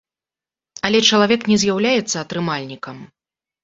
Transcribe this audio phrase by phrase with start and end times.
[0.89, 3.09] Але чалавек не з'яўляецца атрымальнікам.